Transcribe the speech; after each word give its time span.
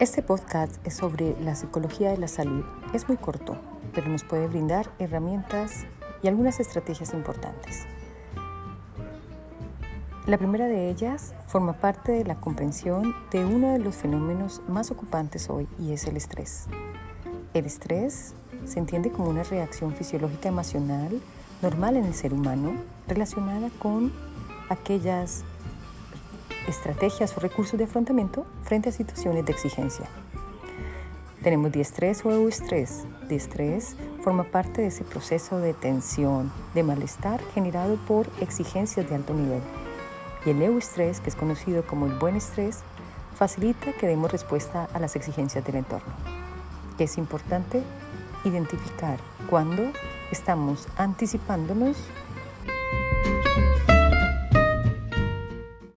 Este 0.00 0.22
podcast 0.22 0.84
es 0.84 0.94
sobre 0.94 1.40
la 1.40 1.54
psicología 1.54 2.10
de 2.10 2.18
la 2.18 2.26
salud. 2.26 2.64
Es 2.92 3.06
muy 3.06 3.16
corto, 3.16 3.56
pero 3.94 4.08
nos 4.08 4.24
puede 4.24 4.48
brindar 4.48 4.90
herramientas 4.98 5.86
y 6.20 6.26
algunas 6.26 6.58
estrategias 6.58 7.14
importantes. 7.14 7.84
La 10.26 10.36
primera 10.36 10.66
de 10.66 10.90
ellas 10.90 11.32
forma 11.46 11.74
parte 11.74 12.10
de 12.10 12.24
la 12.24 12.40
comprensión 12.40 13.14
de 13.30 13.44
uno 13.44 13.72
de 13.72 13.78
los 13.78 13.94
fenómenos 13.94 14.62
más 14.66 14.90
ocupantes 14.90 15.48
hoy 15.48 15.68
y 15.78 15.92
es 15.92 16.04
el 16.08 16.16
estrés. 16.16 16.66
El 17.52 17.64
estrés 17.64 18.34
se 18.64 18.80
entiende 18.80 19.12
como 19.12 19.28
una 19.30 19.44
reacción 19.44 19.94
fisiológica 19.94 20.48
emocional 20.48 21.20
normal 21.62 21.96
en 21.96 22.06
el 22.06 22.14
ser 22.14 22.34
humano 22.34 22.72
relacionada 23.06 23.70
con 23.78 24.12
aquellas 24.70 25.44
estrategias 26.76 27.36
o 27.36 27.40
recursos 27.40 27.78
de 27.78 27.84
afrontamiento 27.84 28.46
frente 28.62 28.88
a 28.88 28.92
situaciones 28.92 29.44
de 29.44 29.52
exigencia. 29.52 30.06
Tenemos 31.42 31.72
diestrés 31.72 32.24
o 32.24 32.30
eustrés. 32.30 33.04
Diestrés 33.28 33.96
forma 34.22 34.44
parte 34.44 34.80
de 34.82 34.88
ese 34.88 35.04
proceso 35.04 35.58
de 35.58 35.74
tensión, 35.74 36.50
de 36.74 36.82
malestar 36.82 37.40
generado 37.52 37.96
por 38.08 38.26
exigencias 38.40 39.08
de 39.08 39.14
alto 39.14 39.34
nivel. 39.34 39.60
Y 40.46 40.50
el 40.50 40.62
eustrés, 40.62 41.20
que 41.20 41.28
es 41.28 41.36
conocido 41.36 41.86
como 41.86 42.06
el 42.06 42.18
buen 42.18 42.36
estrés, 42.36 42.80
facilita 43.34 43.92
que 43.92 44.06
demos 44.06 44.32
respuesta 44.32 44.88
a 44.94 44.98
las 44.98 45.16
exigencias 45.16 45.64
del 45.64 45.76
entorno. 45.76 46.12
Es 46.98 47.18
importante 47.18 47.82
identificar 48.44 49.18
cuándo 49.50 49.82
estamos 50.30 50.88
anticipándonos 50.96 51.96